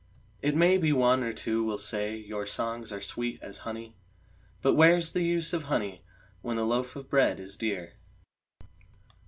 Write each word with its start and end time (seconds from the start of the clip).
It 0.41 0.55
may 0.55 0.79
be 0.79 0.91
one 0.91 1.21
or 1.21 1.31
two 1.31 1.63
will 1.63 1.77
say 1.77 2.15
your 2.15 2.47
songs 2.47 2.91
are 2.91 3.01
sweet 3.03 3.37
as 3.43 3.59
honey, 3.69 3.95
But 4.63 4.73
where's 4.73 5.11
the 5.11 5.21
use 5.23 5.53
of 5.53 5.65
honey, 5.65 6.01
when 6.41 6.57
the 6.57 6.65
loaf 6.65 6.95
of 6.95 7.07
bread 7.07 7.39
is 7.39 7.55
dear? 7.55 7.93